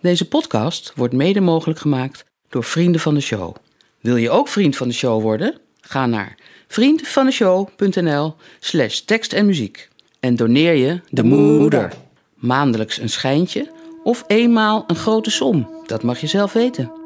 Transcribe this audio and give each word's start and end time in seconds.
Deze 0.00 0.28
podcast 0.28 0.92
wordt 0.96 1.14
mede 1.14 1.40
mogelijk 1.40 1.78
gemaakt 1.78 2.24
door 2.48 2.64
vrienden 2.64 3.00
van 3.00 3.14
de 3.14 3.20
show. 3.20 3.54
Wil 4.00 4.16
je 4.16 4.30
ook 4.30 4.48
vriend 4.48 4.76
van 4.76 4.88
de 4.88 4.94
show 4.94 5.22
worden? 5.22 5.58
Ga 5.80 6.06
naar 6.06 6.38
vriendvandeshow.nl 6.68 8.34
slash 8.60 8.98
tekst 8.98 9.32
en 9.32 9.46
muziek 9.46 9.88
en 10.20 10.36
doneer 10.36 10.74
je 10.74 11.00
de 11.08 11.22
moeder. 11.22 11.92
Maandelijks 12.34 12.98
een 12.98 13.08
schijntje 13.08 13.70
of 14.04 14.24
eenmaal 14.26 14.84
een 14.86 14.96
grote 14.96 15.30
som. 15.30 15.68
Dat 15.86 16.02
mag 16.02 16.20
je 16.20 16.26
zelf 16.26 16.52
weten. 16.52 16.99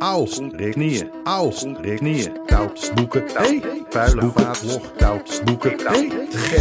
Auw, 0.00 0.26
knieën. 0.56 1.10
Auw, 1.24 1.52
knieën. 1.82 2.32
Koud, 2.46 2.92
boeken. 2.94 3.24
Hey, 3.34 3.62
vuile 3.90 4.30
vaat, 4.34 4.62
log, 4.62 4.92
koud, 4.96 5.42
boeken. 5.44 5.80
Hey, 5.86 6.08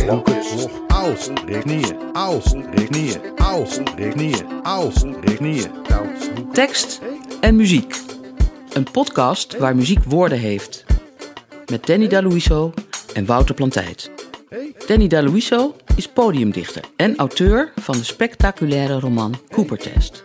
boeken, 0.08 0.44
log. 0.56 0.70
Auw, 0.88 1.14
knieën. 1.46 1.98
Auw, 2.14 2.40
knieën. 2.88 3.22
Auw, 3.36 3.66
knieën. 3.96 4.46
Auw, 4.64 4.92
knieën. 5.38 5.72
Koud. 5.88 6.54
Tekst 6.54 7.02
en 7.40 7.56
muziek. 7.56 7.96
Een 8.74 8.92
podcast 8.92 9.58
waar 9.58 9.76
muziek 9.76 10.04
woorden 10.04 10.40
heeft. 10.40 10.86
Met 11.72 11.86
Danny 11.86 12.08
Daluiso 12.08 12.74
en 13.14 13.26
Wouter 13.26 13.56
Plantijt. 13.56 14.12
Danny 14.88 15.08
Daluiso 15.08 15.76
is 15.96 16.08
podiumdichter 16.08 16.84
en 16.96 17.18
auteur 17.18 17.72
van 17.76 17.98
de 17.98 18.04
spectaculaire 18.04 19.00
roman 19.00 19.36
Coopertest. 19.52 20.24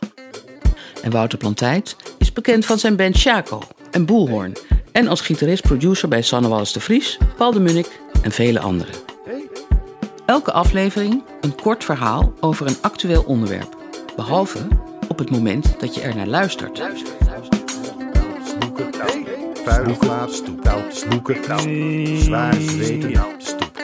En 1.02 1.10
Wouter 1.10 1.38
Plantijt 1.38 1.96
bekend 2.34 2.66
van 2.66 2.79
zijn 2.79 2.97
band 2.97 3.16
Chaco 3.16 3.62
en 3.91 4.06
Boelhoorn. 4.06 4.52
En 4.93 5.09
als 5.09 5.20
gitarist-producer 5.20 6.09
bij 6.09 6.23
Sanne 6.23 6.48
Wallis 6.48 6.73
de 6.73 6.80
Vries, 6.80 7.19
Paul 7.37 7.52
de 7.52 7.60
Munnik 7.60 8.01
en 8.23 8.33
vele 8.33 8.60
anderen. 8.60 8.95
Elke 10.27 10.52
aflevering 10.52 11.23
een 11.41 11.55
kort 11.55 11.84
verhaal 11.84 12.33
over 12.41 12.66
een 12.66 12.77
actueel 12.80 13.23
onderwerp. 13.23 13.77
Behalve 14.16 14.59
op 15.09 15.19
het 15.19 15.30
moment 15.30 15.80
dat 15.80 15.95
je 15.95 16.01
er 16.01 16.16
naar 16.16 16.27
luistert. 16.27 16.83
Stoep. 23.38 23.74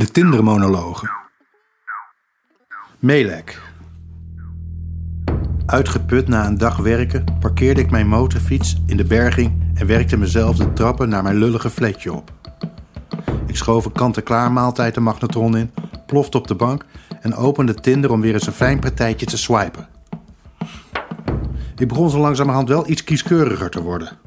De 0.00 0.10
Tindermonologen. 0.10 1.10
Melek. 2.98 3.60
Uitgeput 5.66 6.28
na 6.28 6.46
een 6.46 6.58
dag 6.58 6.76
werken 6.76 7.24
parkeerde 7.40 7.80
ik 7.80 7.90
mijn 7.90 8.08
motorfiets 8.08 8.76
in 8.86 8.96
de 8.96 9.04
berging 9.04 9.72
en 9.74 9.86
werkte 9.86 10.16
mezelf 10.16 10.56
de 10.56 10.72
trappen 10.72 11.08
naar 11.08 11.22
mijn 11.22 11.36
lullige 11.36 11.70
flatje 11.70 12.12
op. 12.12 12.32
Ik 13.46 13.56
schoof 13.56 13.84
een 13.84 13.92
kant-en-klaar 13.92 14.52
maaltijd 14.52 14.94
de 14.94 15.00
magnetron 15.00 15.56
in, 15.56 15.70
plofte 16.06 16.38
op 16.38 16.46
de 16.46 16.54
bank 16.54 16.84
en 17.20 17.34
opende 17.34 17.74
Tinder 17.74 18.10
om 18.10 18.20
weer 18.20 18.34
eens 18.34 18.46
een 18.46 18.52
fijn 18.52 18.78
partijtje 18.78 19.26
te 19.26 19.38
swipen. 19.38 19.88
Ik 21.76 21.88
begon 21.88 22.10
zo 22.10 22.18
langzamerhand 22.18 22.68
wel 22.68 22.88
iets 22.88 23.04
kieskeuriger 23.04 23.70
te 23.70 23.82
worden. 23.82 24.18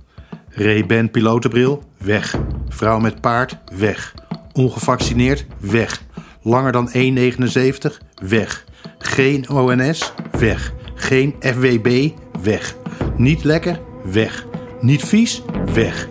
Ray-Ban 0.50 1.12
pilotenbril, 1.12 1.84
weg. 1.98 2.36
Vrouw 2.70 3.00
met 3.00 3.22
paard, 3.22 3.58
weg. 3.76 4.14
Ongevaccineerd, 4.54 5.46
weg. 5.60 6.04
Langer 6.42 6.72
dan 6.72 6.90
1,79, 6.94 7.98
weg. 8.22 8.66
Geen 8.98 9.50
ONS, 9.50 10.14
weg. 10.40 10.74
Geen 10.96 11.36
FWB, 11.40 12.10
weg. 12.44 12.76
Niet 13.18 13.44
lekker, 13.44 13.80
weg. 14.04 14.46
Niet 14.82 15.04
vies, 15.04 15.42
weg. 15.74 16.08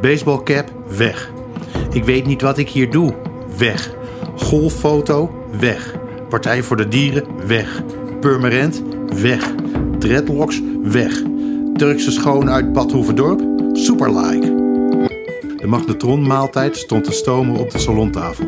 Baseballcap, 0.00 0.72
weg. 0.96 1.30
Ik 1.90 2.04
weet 2.04 2.26
niet 2.26 2.42
wat 2.42 2.58
ik 2.58 2.68
hier 2.68 2.90
doe, 2.90 3.14
weg. 3.58 3.94
Golffoto, 4.36 5.44
weg. 5.58 5.94
Partij 6.28 6.62
voor 6.62 6.76
de 6.76 6.88
Dieren, 6.88 7.46
weg. 7.46 7.82
Purmerend, 8.20 8.82
weg. 9.20 9.52
Dreadlocks, 9.98 10.60
weg. 10.82 11.22
Turkse 11.74 12.10
schoon 12.10 12.50
uit 12.50 12.72
Bad 12.72 12.92
Hoeverdorp, 12.92 13.42
superlike. 13.72 14.63
De 15.64 15.70
magnetronmaaltijd 15.70 16.76
stond 16.76 17.04
te 17.04 17.12
stomen 17.12 17.56
op 17.56 17.70
de 17.70 17.78
salontafel. 17.78 18.46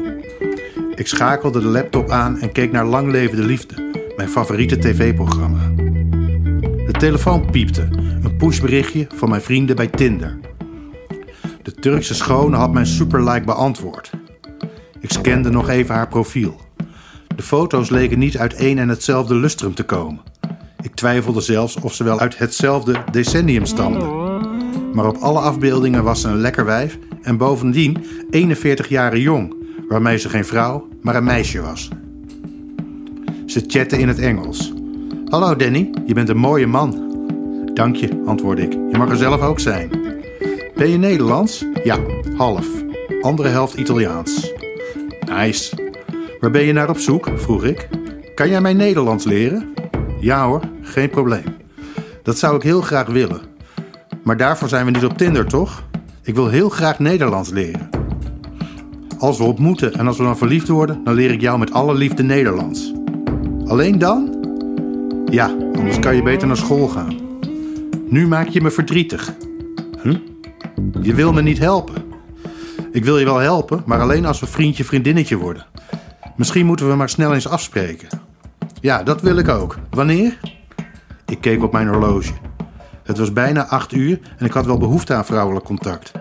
Ik 0.95 1.07
schakelde 1.07 1.61
de 1.61 1.67
laptop 1.67 2.11
aan 2.11 2.39
en 2.39 2.53
keek 2.53 2.73
naar 2.73 2.85
Lang 2.85 3.11
Leven 3.11 3.37
de 3.37 3.43
Liefde, 3.43 4.05
mijn 4.17 4.29
favoriete 4.29 4.79
tv-programma. 4.79 5.73
De 6.87 6.95
telefoon 6.99 7.51
piepte, 7.51 7.89
een 8.23 8.37
pushberichtje 8.37 9.07
van 9.15 9.29
mijn 9.29 9.41
vrienden 9.41 9.77
bij 9.77 9.87
Tinder. 9.87 10.39
De 11.63 11.73
Turkse 11.73 12.15
schone 12.15 12.57
had 12.57 12.73
mijn 12.73 12.87
superlike 12.87 13.45
beantwoord. 13.45 14.11
Ik 15.01 15.11
scande 15.11 15.51
nog 15.51 15.69
even 15.69 15.95
haar 15.95 16.09
profiel. 16.09 16.61
De 17.37 17.43
foto's 17.43 17.91
leken 17.91 18.19
niet 18.19 18.39
uit 18.39 18.55
één 18.55 18.79
en 18.79 18.89
hetzelfde 18.89 19.35
lustrum 19.35 19.75
te 19.75 19.85
komen. 19.85 20.21
Ik 20.83 20.95
twijfelde 20.95 21.41
zelfs 21.41 21.77
of 21.81 21.95
ze 21.95 22.05
wel 22.05 22.19
uit 22.19 22.39
hetzelfde 22.39 23.05
decennium 23.11 23.65
stamden. 23.65 24.25
Maar 24.93 25.07
op 25.07 25.17
alle 25.17 25.41
afbeeldingen 25.41 26.05
was 26.05 26.21
ze 26.21 26.29
een 26.29 26.41
lekker 26.41 26.65
wijf 26.65 26.99
en 27.27 27.37
bovendien 27.37 28.05
41 28.31 28.89
jaren 28.89 29.21
jong, 29.21 29.55
waarmee 29.89 30.19
ze 30.19 30.29
geen 30.29 30.45
vrouw, 30.45 30.89
maar 31.03 31.17
een 31.17 31.25
meisje 31.25 31.61
was. 31.61 31.89
Ze 33.47 33.65
chatte 33.67 33.99
in 33.99 34.09
het 34.09 34.19
Engels. 34.19 34.73
Hallo 35.29 35.57
Danny, 35.57 35.91
je 36.07 36.15
bent 36.15 36.29
een 36.29 36.37
mooie 36.37 36.67
man. 36.67 37.05
Dank 37.75 37.97
je, 37.97 38.23
antwoordde 38.27 38.63
ik. 38.63 38.73
Je 38.73 38.99
mag 38.99 39.11
er 39.11 39.17
zelf 39.17 39.41
ook 39.41 39.61
zijn. 39.61 39.91
Ben 40.75 40.89
je 40.89 40.97
Nederlands? 40.99 41.65
Ja, 41.85 41.99
half. 42.37 42.67
Andere 43.21 43.49
helft 43.49 43.75
Italiaans. 43.75 44.53
Nice. 45.29 45.77
Waar 46.41 46.51
ben 46.51 46.65
je 46.65 46.73
naar 46.73 46.89
op 46.89 46.99
zoek? 46.99 47.29
vroeg 47.37 47.65
ik. 47.65 47.89
Kan 48.35 48.49
jij 48.49 48.61
mij 48.61 48.75
Nederlands 48.75 49.25
leren? 49.25 49.73
Ja 50.21 50.47
hoor, 50.47 50.61
geen 50.83 51.11
probleem. 51.11 51.57
Dat 52.23 52.39
zou 52.39 52.57
ik 52.57 52.63
heel 52.63 52.81
graag 52.81 53.07
willen. 53.07 53.41
Maar 54.25 54.37
daarvoor 54.37 54.69
zijn 54.69 54.85
we 54.85 54.91
niet 54.91 55.05
op 55.05 55.19
Tinder, 55.19 55.47
toch? 55.47 55.86
Ik 56.27 56.35
wil 56.35 56.49
heel 56.49 56.69
graag 56.69 56.99
Nederlands 56.99 57.51
leren. 57.51 57.89
Als 59.19 59.39
we 59.39 59.45
ontmoeten 59.45 59.95
en 59.95 60.07
als 60.07 60.17
we 60.17 60.23
dan 60.23 60.39
verliefd 60.39 60.69
worden, 60.69 61.05
dan 61.05 61.15
leer 61.15 61.31
ik 61.31 61.41
jou 61.41 61.59
met 61.59 61.73
alle 61.73 61.95
liefde 61.95 62.23
Nederlands. 62.23 62.93
Alleen 63.67 63.99
dan? 63.99 64.35
Ja, 65.31 65.57
anders 65.77 65.99
kan 65.99 66.17
je 66.17 66.23
beter 66.23 66.47
naar 66.47 66.57
school 66.57 66.89
gaan. 66.89 67.17
Nu 68.09 68.29
maak 68.29 68.49
je 68.49 68.61
me 68.61 68.71
verdrietig. 68.71 69.35
Hm? 70.03 70.17
Je 71.03 71.15
wil 71.15 71.33
me 71.33 71.43
niet 71.43 71.59
helpen. 71.59 72.03
Ik 72.93 73.05
wil 73.05 73.19
je 73.19 73.25
wel 73.25 73.39
helpen, 73.39 73.83
maar 73.87 74.01
alleen 74.01 74.27
als 74.27 74.41
we 74.41 74.47
vriendje 74.47 74.85
vriendinnetje 74.85 75.37
worden. 75.37 75.67
Misschien 76.37 76.67
moeten 76.67 76.89
we 76.89 76.95
maar 76.95 77.09
snel 77.09 77.35
eens 77.35 77.49
afspreken. 77.49 78.09
Ja, 78.81 79.03
dat 79.03 79.21
wil 79.21 79.37
ik 79.37 79.49
ook. 79.49 79.79
Wanneer? 79.91 80.39
Ik 81.27 81.41
keek 81.41 81.63
op 81.63 81.73
mijn 81.73 81.89
horloge. 81.89 82.33
Het 83.07 83.19
was 83.19 83.33
bijna 83.33 83.67
acht 83.67 83.93
uur 83.93 84.21
en 84.39 84.47
ik 84.47 84.53
had 84.53 84.67
wel 84.67 84.79
behoefte 84.79 85.15
aan 85.15 85.25
vrouwelijk 85.25 85.65
contact. 85.65 86.13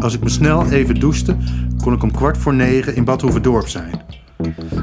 Als 0.00 0.14
ik 0.14 0.22
me 0.22 0.28
snel 0.28 0.66
even 0.66 1.00
douchte, 1.00 1.36
kon 1.82 1.92
ik 1.92 2.02
om 2.02 2.12
kwart 2.12 2.38
voor 2.38 2.54
negen 2.54 2.94
in 2.94 3.04
Bad 3.04 3.20
Hoeverdorp 3.20 3.68
zijn. 3.68 4.00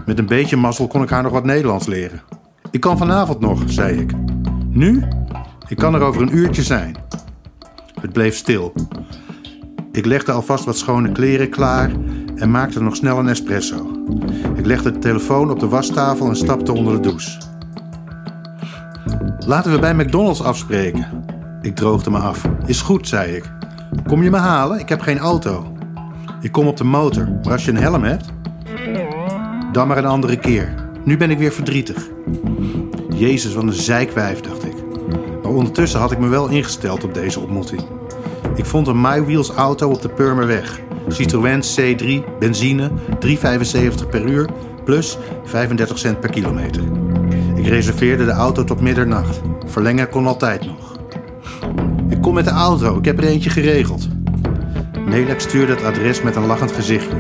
Met 0.06 0.20
een 0.20 0.26
beetje 0.26 0.58
mazzel 0.58 0.88
kon 0.88 1.02
ik 1.02 1.10
haar 1.10 1.24
nog 1.24 1.32
wat 1.32 1.46
Nederlands 1.46 1.86
leren. 1.86 2.22
Ik 2.72 2.80
kan 2.80 2.98
vanavond 2.98 3.40
nog, 3.40 3.64
zei 3.66 4.00
ik. 4.00 4.12
Nu? 4.70 5.04
Ik 5.68 5.78
kan 5.78 5.96
er 5.96 6.02
over 6.02 6.22
een 6.22 6.38
uurtje 6.38 6.64
zijn. 6.64 6.96
Het 8.02 8.14
bleef 8.14 8.36
stil. 8.36 8.74
Ik 9.92 10.06
legde 10.06 10.32
alvast 10.32 10.66
wat 10.66 10.78
schone 10.78 11.12
kleren 11.12 11.50
klaar 11.50 11.92
en 12.36 12.52
maakte 12.52 12.82
nog 12.82 12.96
snel 12.96 13.20
een 13.20 13.30
espresso. 13.30 13.92
Ik 14.56 14.66
legde 14.66 14.92
de 14.92 15.00
telefoon 15.00 15.52
op 15.52 15.60
de 15.60 15.68
wastafel 15.68 16.28
en 16.28 16.36
stapte 16.36 16.74
onder 16.74 16.94
de 16.94 17.00
douche. 17.00 17.42
Laten 19.46 19.72
we 19.72 19.80
bij 19.80 19.96
McDonald's 19.96 20.42
afspreken. 20.42 21.26
Ik 21.62 21.76
droogde 21.76 22.10
me 22.10 22.18
af. 22.18 22.46
Is 22.66 22.82
goed, 22.82 23.08
zei 23.08 23.36
ik. 23.36 23.52
Kom 24.08 24.24
je 24.24 24.30
me 24.30 24.38
halen? 24.38 24.80
Ik 24.80 24.90
heb 24.90 25.02
geen 25.02 25.20
auto. 25.20 25.78
Ik 26.42 26.52
kom 26.52 26.68
op 26.68 26.78
de 26.78 26.84
motor, 26.84 27.30
maar 27.44 27.52
als 27.52 27.66
je 27.66 27.72
een 27.72 27.78
helm 27.78 28.04
hebt... 28.04 28.26
Dan 29.72 29.88
maar 29.88 29.98
een 29.98 30.06
andere 30.06 30.38
keer. 30.38 30.74
Nu 31.04 31.18
ben 31.18 31.32
ik 31.32 31.38
weer 31.38 31.52
verdrietig. 31.52 32.08
Jezus, 33.10 33.54
wat 33.54 33.64
een 33.64 33.74
zeikwijf, 33.74 34.42
dacht 34.42 34.66
ik. 34.66 34.74
Maar 35.44 35.52
ondertussen 35.52 36.00
had 36.00 36.12
ik 36.12 36.20
me 36.20 36.28
wel 36.28 36.48
ingesteld 36.48 37.04
op 37.04 37.14
deze 37.14 37.40
ontmoeting. 37.40 37.82
Ik 38.56 38.66
vond 38.66 38.88
een 38.88 39.02
MyWheels 39.02 39.50
auto 39.50 39.90
op 39.90 40.02
de 40.02 40.10
Purmerweg. 40.10 40.80
Citroën 41.08 41.62
C3, 41.62 42.38
benzine, 42.40 42.92
3,75 43.26 44.10
per 44.10 44.26
uur, 44.26 44.50
plus 44.84 45.18
35 45.44 45.98
cent 45.98 46.20
per 46.20 46.30
kilometer. 46.30 46.82
Ik 47.56 47.68
reserveerde 47.68 48.26
de 48.26 48.32
auto 48.32 48.64
tot 48.64 48.82
middernacht. 48.82 49.42
Verlengen 49.66 50.10
kon 50.10 50.28
altijd 50.28 50.66
nog. 50.66 50.87
Kom 52.22 52.34
met 52.34 52.46
de 52.46 52.52
auto, 52.52 52.98
ik 52.98 53.06
heb 53.06 53.18
er 53.18 53.24
eentje 53.24 53.50
geregeld. 53.50 54.08
Melek 55.06 55.40
stuurde 55.40 55.74
het 55.74 55.84
adres 55.84 56.22
met 56.22 56.36
een 56.36 56.46
lachend 56.46 56.72
gezichtje. 56.72 57.18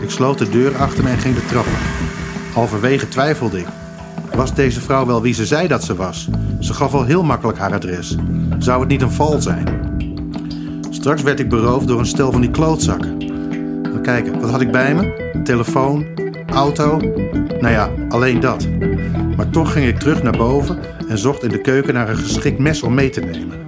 Ik 0.00 0.10
sloot 0.10 0.38
de 0.38 0.48
deur 0.48 0.76
achter 0.76 1.04
me 1.04 1.10
en 1.10 1.18
ging 1.18 1.34
de 1.34 1.44
trap 1.44 1.64
af. 1.64 2.04
Halverwege 2.54 3.08
twijfelde 3.08 3.58
ik. 3.58 3.66
Was 4.34 4.54
deze 4.54 4.80
vrouw 4.80 5.06
wel 5.06 5.22
wie 5.22 5.34
ze 5.34 5.46
zei 5.46 5.68
dat 5.68 5.84
ze 5.84 5.94
was? 5.94 6.28
Ze 6.60 6.74
gaf 6.74 6.94
al 6.94 7.04
heel 7.04 7.22
makkelijk 7.22 7.58
haar 7.58 7.72
adres. 7.72 8.16
Zou 8.58 8.80
het 8.80 8.88
niet 8.88 9.02
een 9.02 9.10
val 9.10 9.42
zijn? 9.42 9.66
Straks 10.90 11.22
werd 11.22 11.40
ik 11.40 11.48
beroofd 11.48 11.88
door 11.88 11.98
een 11.98 12.06
stel 12.06 12.32
van 12.32 12.40
die 12.40 12.50
klootzakken. 12.50 13.18
Dan 13.82 14.02
kijken, 14.02 14.40
wat 14.40 14.50
had 14.50 14.60
ik 14.60 14.70
bij 14.70 14.94
me? 14.94 15.32
Telefoon, 15.44 16.06
auto. 16.46 16.96
Nou 17.60 17.68
ja, 17.68 17.90
alleen 18.08 18.40
dat. 18.40 18.68
Maar 19.36 19.50
toch 19.50 19.72
ging 19.72 19.86
ik 19.86 19.98
terug 19.98 20.22
naar 20.22 20.36
boven 20.36 20.78
en 21.08 21.18
zocht 21.18 21.42
in 21.42 21.48
de 21.48 21.60
keuken 21.60 21.94
naar 21.94 22.08
een 22.08 22.16
geschikt 22.16 22.58
mes 22.58 22.82
om 22.82 22.94
mee 22.94 23.10
te 23.10 23.20
nemen. 23.20 23.65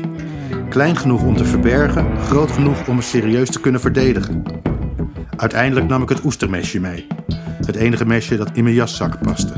Klein 0.69 0.97
genoeg 0.97 1.23
om 1.23 1.37
te 1.37 1.45
verbergen, 1.45 2.19
groot 2.19 2.51
genoeg 2.51 2.89
om 2.89 2.97
me 2.97 3.03
serieus 3.03 3.51
te 3.51 3.61
kunnen 3.61 3.81
verdedigen. 3.81 4.43
Uiteindelijk 5.37 5.89
nam 5.89 6.03
ik 6.03 6.09
het 6.09 6.25
oestermesje 6.25 6.81
mee. 6.81 7.07
Het 7.67 7.77
enige 7.77 8.07
mesje 8.07 8.37
dat 8.37 8.51
in 8.53 8.63
mijn 8.63 8.75
jaszak 8.75 9.23
paste. 9.23 9.53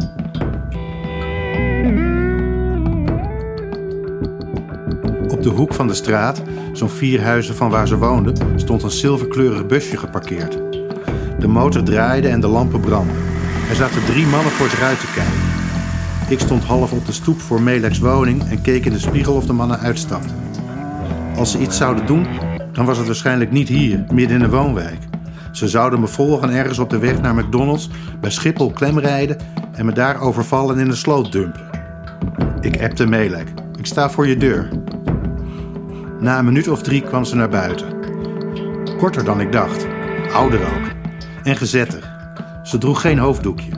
Op 5.28 5.42
de 5.42 5.48
hoek 5.48 5.74
van 5.74 5.86
de 5.86 5.94
straat, 5.94 6.42
zo'n 6.72 6.88
vier 6.88 7.22
huizen 7.22 7.54
van 7.54 7.70
waar 7.70 7.88
ze 7.88 7.96
woonden, 7.96 8.36
stond 8.56 8.82
een 8.82 8.90
zilverkleurig 8.90 9.66
busje 9.66 9.96
geparkeerd. 9.96 10.58
De 11.38 11.48
motor 11.48 11.82
draaide 11.82 12.28
en 12.28 12.40
de 12.40 12.48
lampen 12.48 12.80
brandden. 12.80 13.16
Er 13.68 13.76
zaten 13.76 14.04
drie 14.04 14.26
mannen 14.26 14.52
voor 14.52 14.66
het 14.66 14.78
ruit 14.78 15.00
te 15.00 15.12
kijken. 15.14 15.58
Ik 16.28 16.40
stond 16.40 16.64
half 16.64 16.92
op 16.92 17.06
de 17.06 17.12
stoep 17.12 17.40
voor 17.40 17.62
Meleks 17.62 17.98
woning 17.98 18.44
en 18.48 18.60
keek 18.60 18.84
in 18.84 18.92
de 18.92 18.98
spiegel 18.98 19.34
of 19.34 19.46
de 19.46 19.52
mannen 19.52 19.78
uitstapten. 19.78 20.49
Als 21.36 21.50
ze 21.50 21.58
iets 21.58 21.76
zouden 21.76 22.06
doen, 22.06 22.26
dan 22.72 22.84
was 22.84 22.98
het 22.98 23.06
waarschijnlijk 23.06 23.50
niet 23.50 23.68
hier, 23.68 24.04
midden 24.12 24.36
in 24.36 24.42
de 24.42 24.56
woonwijk. 24.56 24.98
Ze 25.52 25.68
zouden 25.68 26.00
me 26.00 26.06
volgen 26.06 26.50
ergens 26.50 26.78
op 26.78 26.90
de 26.90 26.98
weg 26.98 27.20
naar 27.20 27.34
McDonald's, 27.34 27.90
bij 28.20 28.30
Schiphol 28.30 28.70
klemrijden 28.70 29.36
en 29.72 29.86
me 29.86 29.92
daar 29.92 30.20
overvallen 30.20 30.78
in 30.78 30.88
de 30.88 30.94
sloot 30.94 31.32
dumpen. 31.32 31.68
Ik 32.60 32.82
appte 32.82 33.06
Melek. 33.06 33.48
Ik 33.78 33.86
sta 33.86 34.10
voor 34.10 34.26
je 34.26 34.36
deur. 34.36 34.68
Na 36.20 36.38
een 36.38 36.44
minuut 36.44 36.68
of 36.68 36.82
drie 36.82 37.02
kwam 37.02 37.24
ze 37.24 37.36
naar 37.36 37.48
buiten. 37.48 37.86
Korter 38.98 39.24
dan 39.24 39.40
ik 39.40 39.52
dacht. 39.52 39.86
Ouder 40.32 40.60
ook. 40.60 40.90
En 41.42 41.56
gezetter. 41.56 42.10
Ze 42.62 42.78
droeg 42.78 43.00
geen 43.00 43.18
hoofddoekje. 43.18 43.72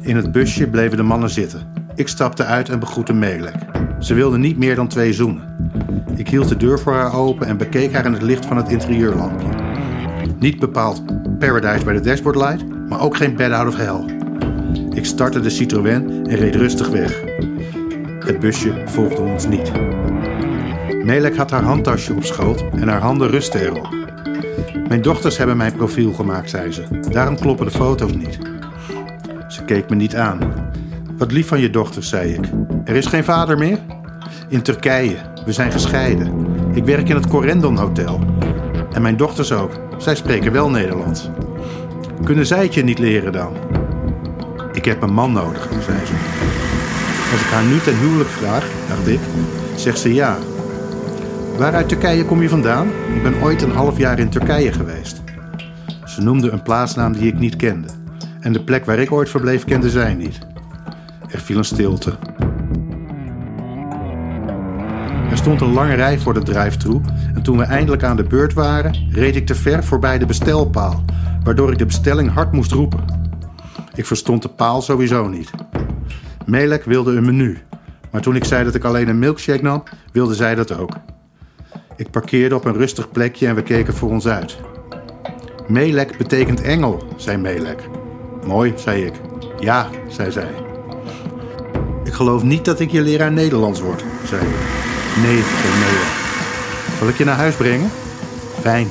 In 0.00 0.16
het 0.16 0.32
busje 0.32 0.68
bleven 0.68 0.96
de 0.96 1.02
mannen 1.02 1.30
zitten. 1.30 1.60
Ik 1.94 2.08
stapte 2.08 2.44
uit 2.44 2.68
en 2.68 2.78
begroette 2.78 3.12
Melek. 3.12 3.54
Ze 3.98 4.14
wilde 4.14 4.38
niet 4.38 4.58
meer 4.58 4.74
dan 4.74 4.88
twee 4.88 5.12
zoenen. 5.12 5.53
Ik 6.24 6.30
hield 6.30 6.48
de 6.48 6.56
deur 6.56 6.78
voor 6.78 6.92
haar 6.92 7.14
open 7.14 7.46
en 7.46 7.56
bekeek 7.56 7.92
haar 7.92 8.04
in 8.04 8.12
het 8.12 8.22
licht 8.22 8.46
van 8.46 8.56
het 8.56 8.68
interieurlampje. 8.68 9.46
Niet 10.38 10.58
bepaald 10.58 11.02
Paradise 11.38 11.84
bij 11.84 11.94
de 11.94 12.00
dashboardlight, 12.00 12.88
maar 12.88 13.00
ook 13.00 13.16
geen 13.16 13.36
bed 13.36 13.52
out 13.52 13.68
of 13.68 13.76
hell. 13.76 14.04
Ik 14.94 15.04
startte 15.04 15.40
de 15.40 15.50
Citroën 15.50 16.26
en 16.26 16.36
reed 16.36 16.54
rustig 16.54 16.88
weg. 16.88 17.22
Het 18.18 18.40
busje 18.40 18.82
volgde 18.84 19.22
ons 19.22 19.46
niet. 19.46 19.72
Melek 21.04 21.36
had 21.36 21.50
haar 21.50 21.62
handtasje 21.62 22.14
op 22.14 22.24
schoot 22.24 22.64
en 22.72 22.88
haar 22.88 23.00
handen 23.00 23.28
rustten 23.28 23.60
erop. 23.60 23.94
Mijn 24.88 25.02
dochters 25.02 25.36
hebben 25.36 25.56
mijn 25.56 25.76
profiel 25.76 26.12
gemaakt, 26.12 26.50
zei 26.50 26.72
ze. 26.72 26.84
Daarom 27.10 27.36
kloppen 27.36 27.66
de 27.66 27.72
foto's 27.72 28.14
niet. 28.14 28.38
Ze 29.48 29.64
keek 29.64 29.90
me 29.90 29.96
niet 29.96 30.16
aan. 30.16 30.38
Wat 31.16 31.32
lief 31.32 31.48
van 31.48 31.60
je 31.60 31.70
dochters, 31.70 32.08
zei 32.08 32.34
ik. 32.34 32.44
Er 32.84 32.96
is 32.96 33.06
geen 33.06 33.24
vader 33.24 33.58
meer? 33.58 33.78
In 34.54 34.62
Turkije. 34.62 35.16
We 35.44 35.52
zijn 35.52 35.72
gescheiden. 35.72 36.46
Ik 36.74 36.84
werk 36.84 37.08
in 37.08 37.14
het 37.14 37.26
Corendon 37.26 37.76
Hotel. 37.76 38.20
En 38.92 39.02
mijn 39.02 39.16
dochters 39.16 39.52
ook. 39.52 39.70
Zij 39.98 40.14
spreken 40.14 40.52
wel 40.52 40.70
Nederlands. 40.70 41.30
Kunnen 42.24 42.46
zij 42.46 42.62
het 42.62 42.74
je 42.74 42.84
niet 42.84 42.98
leren 42.98 43.32
dan? 43.32 43.56
Ik 44.72 44.84
heb 44.84 45.02
een 45.02 45.12
man 45.12 45.32
nodig, 45.32 45.68
zei 45.70 45.98
ze. 46.04 46.12
Als 47.32 47.40
ik 47.40 47.46
haar 47.46 47.64
nu 47.64 47.78
ten 47.78 47.98
huwelijk 47.98 48.28
vraag, 48.28 48.66
dacht 48.88 49.06
ik, 49.06 49.20
zegt 49.76 49.98
ze 49.98 50.14
ja. 50.14 50.38
Waar 51.58 51.74
uit 51.74 51.88
Turkije 51.88 52.24
kom 52.24 52.42
je 52.42 52.48
vandaan? 52.48 52.88
Ik 53.14 53.22
ben 53.22 53.42
ooit 53.42 53.62
een 53.62 53.74
half 53.74 53.98
jaar 53.98 54.18
in 54.18 54.30
Turkije 54.30 54.72
geweest. 54.72 55.22
Ze 56.04 56.22
noemde 56.22 56.50
een 56.50 56.62
plaatsnaam 56.62 57.12
die 57.12 57.26
ik 57.26 57.38
niet 57.38 57.56
kende. 57.56 57.88
En 58.40 58.52
de 58.52 58.64
plek 58.64 58.84
waar 58.84 58.98
ik 58.98 59.12
ooit 59.12 59.30
verbleef 59.30 59.64
kende 59.64 59.90
zij 59.90 60.14
niet. 60.14 60.38
Er 61.28 61.40
viel 61.40 61.56
een 61.56 61.64
stilte. 61.64 62.16
Stond 65.44 65.60
een 65.60 65.72
lange 65.72 65.94
rij 65.94 66.18
voor 66.18 66.34
de 66.34 66.42
drive-thru 66.42 67.00
en 67.34 67.42
toen 67.42 67.58
we 67.58 67.64
eindelijk 67.64 68.02
aan 68.02 68.16
de 68.16 68.22
beurt 68.22 68.52
waren, 68.52 69.08
reed 69.10 69.36
ik 69.36 69.46
te 69.46 69.54
ver 69.54 69.84
voorbij 69.84 70.18
de 70.18 70.26
bestelpaal, 70.26 71.04
waardoor 71.42 71.72
ik 71.72 71.78
de 71.78 71.86
bestelling 71.86 72.32
hard 72.32 72.52
moest 72.52 72.72
roepen. 72.72 73.04
Ik 73.94 74.06
verstond 74.06 74.42
de 74.42 74.48
paal 74.48 74.82
sowieso 74.82 75.28
niet. 75.28 75.50
Melek 76.46 76.84
wilde 76.84 77.12
een 77.12 77.24
menu, 77.24 77.58
maar 78.10 78.20
toen 78.20 78.36
ik 78.36 78.44
zei 78.44 78.64
dat 78.64 78.74
ik 78.74 78.84
alleen 78.84 79.08
een 79.08 79.18
milkshake 79.18 79.62
nam, 79.62 79.82
wilde 80.12 80.34
zij 80.34 80.54
dat 80.54 80.78
ook. 80.78 80.96
Ik 81.96 82.10
parkeerde 82.10 82.54
op 82.54 82.64
een 82.64 82.76
rustig 82.76 83.10
plekje 83.10 83.46
en 83.46 83.54
we 83.54 83.62
keken 83.62 83.94
voor 83.94 84.10
ons 84.10 84.26
uit. 84.26 84.56
Melek 85.68 86.18
betekent 86.18 86.60
engel, 86.60 87.02
zei 87.16 87.36
Melek. 87.36 87.88
Mooi, 88.46 88.72
zei 88.76 89.04
ik. 89.04 89.14
Ja, 89.58 89.88
zei 90.08 90.30
zij. 90.30 90.50
Ik 92.04 92.12
geloof 92.12 92.42
niet 92.42 92.64
dat 92.64 92.80
ik 92.80 92.90
je 92.90 93.02
leraar 93.02 93.32
Nederlands 93.32 93.80
word, 93.80 94.04
zei 94.26 94.40
ik. 94.42 94.93
Nee, 95.22 95.42
zei 96.98 97.10
ik 97.10 97.18
je 97.18 97.24
naar 97.24 97.36
huis 97.36 97.54
brengen? 97.54 97.90
Fijn. 98.60 98.88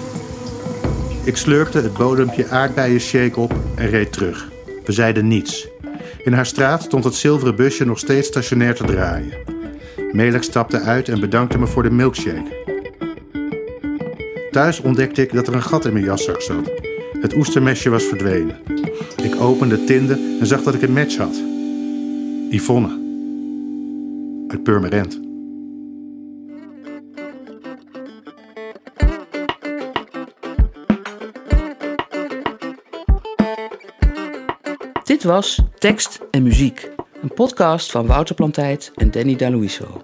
Ik 1.23 1.37
slurpte 1.37 1.77
het 1.77 1.93
bodempje 1.93 2.47
aardbeien 2.47 2.99
shake 2.99 3.39
op 3.39 3.53
en 3.75 3.89
reed 3.89 4.11
terug. 4.11 4.49
We 4.85 4.91
zeiden 4.91 5.27
niets. 5.27 5.67
In 6.23 6.33
haar 6.33 6.45
straat 6.45 6.83
stond 6.83 7.03
het 7.03 7.15
zilveren 7.15 7.55
busje 7.55 7.85
nog 7.85 7.99
steeds 7.99 8.27
stationair 8.27 8.75
te 8.75 8.83
draaien. 8.83 9.33
Melek 10.11 10.43
stapte 10.43 10.79
uit 10.79 11.09
en 11.09 11.19
bedankte 11.19 11.57
me 11.57 11.67
voor 11.67 11.83
de 11.83 11.91
milkshake. 11.91 12.61
Thuis 14.51 14.81
ontdekte 14.81 15.21
ik 15.21 15.33
dat 15.33 15.47
er 15.47 15.53
een 15.53 15.63
gat 15.63 15.85
in 15.85 15.93
mijn 15.93 16.05
jaszak 16.05 16.41
zat. 16.41 16.71
Het 17.21 17.35
oestermesje 17.35 17.89
was 17.89 18.03
verdwenen. 18.03 18.57
Ik 19.23 19.41
opende 19.41 19.83
Tinder 19.83 20.19
en 20.39 20.45
zag 20.45 20.63
dat 20.63 20.73
ik 20.73 20.81
een 20.81 20.93
match 20.93 21.17
had. 21.17 21.41
Yvonne. 22.49 23.01
Uit 24.47 24.63
Purmerend. 24.63 25.32
Dit 35.23 35.31
was 35.31 35.59
Tekst 35.77 36.19
en 36.31 36.43
Muziek, 36.43 36.91
een 37.21 37.33
podcast 37.33 37.91
van 37.91 38.05
Wouter 38.05 38.35
Plantijt 38.35 38.91
en 38.95 39.11
Danny 39.11 39.35
Daluiso. 39.35 40.01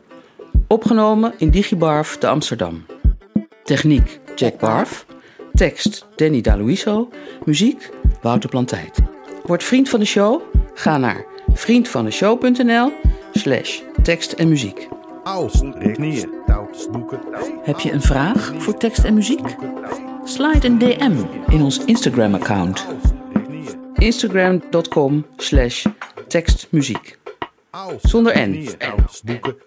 Opgenomen 0.68 1.34
in 1.38 1.50
Digibarf 1.50 2.18
te 2.18 2.28
Amsterdam. 2.28 2.86
Techniek 3.64 4.20
Jack 4.36 4.60
Barf. 4.60 5.06
Tekst 5.54 6.08
Danny 6.16 6.42
Daluiso. 6.42 7.10
Muziek 7.46 7.90
Wouter 8.22 8.50
Plantijt. 8.50 9.00
Word 9.44 9.64
vriend 9.64 9.90
van 9.90 10.00
de 10.00 10.06
show? 10.06 10.42
Ga 10.74 10.98
naar 10.98 11.26
vriendvandeshow.nl 11.54 12.92
slash 13.32 13.80
tekst 14.04 14.32
en 14.32 14.50
muziek. 14.50 14.88
Heb 17.64 17.80
je 17.80 17.92
een 17.92 18.02
vraag 18.02 18.54
voor 18.58 18.78
tekst 18.78 19.04
en 19.04 19.14
muziek? 19.14 19.56
Slide 20.24 20.68
een 20.68 20.78
DM 20.78 21.16
in 21.48 21.62
ons 21.62 21.86
Instagram-account. 21.86 22.88
Instagram.com 24.00 25.26
slash 25.38 25.86
tekstmuziek. 26.28 27.18
Zonder 28.02 28.50
N. 28.50 28.68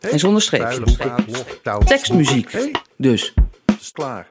En 0.01 0.19
zonder 0.19 0.43
streepjes. 0.43 0.97
Tekstmuziek. 1.85 2.73
Dus. 2.97 3.35
Klaar. 3.93 4.27